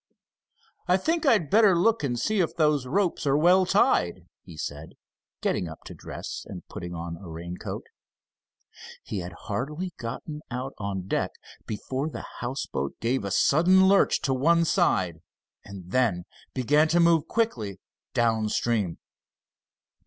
"I 0.87 0.97
think 0.97 1.27
I'd 1.27 1.51
better 1.51 1.77
look 1.77 2.01
and 2.03 2.19
see 2.19 2.39
if 2.39 2.55
those 2.55 2.87
ropes 2.87 3.27
are 3.27 3.37
well 3.37 3.67
tied," 3.67 4.25
he 4.43 4.57
said, 4.57 4.93
getting 5.41 5.69
up 5.69 5.83
to 5.83 5.93
dress, 5.93 6.43
and 6.43 6.67
putting 6.67 6.95
on 6.95 7.17
a 7.17 7.29
raincoat. 7.29 7.83
He 9.03 9.19
had 9.19 9.33
hardly 9.41 9.93
gotten 9.99 10.41
out 10.49 10.73
on 10.79 11.07
deck, 11.07 11.29
before 11.67 12.09
the 12.09 12.25
houseboat 12.39 12.99
gave 12.99 13.23
a 13.23 13.29
sudden 13.29 13.87
lurch 13.87 14.21
to 14.21 14.33
one 14.33 14.65
side, 14.65 15.21
and 15.63 15.91
then 15.91 16.23
began 16.55 16.87
to 16.87 16.99
move 16.99 17.27
quickly 17.27 17.79
down 18.15 18.49
stream. 18.49 18.97